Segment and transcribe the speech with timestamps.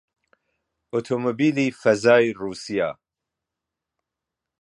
[0.93, 2.89] ئۆتۆمۆبیلی فەزای ڕووسیا